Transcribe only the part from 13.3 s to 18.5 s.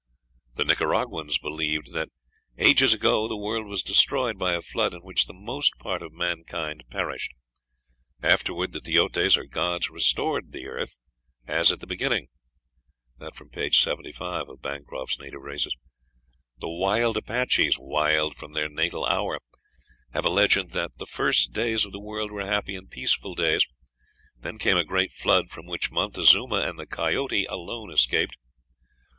p. 75.) The wild Apaches, "wild